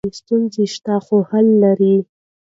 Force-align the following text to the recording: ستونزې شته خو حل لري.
ستونزې 0.19 0.63
شته 0.73 0.95
خو 1.05 1.17
حل 1.29 1.47
لري. 1.63 1.95